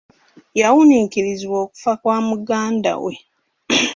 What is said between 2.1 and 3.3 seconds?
mugandawe.